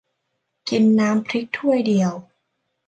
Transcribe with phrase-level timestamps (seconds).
[0.69, 2.11] กินน้ำพริกถ้วยเดียว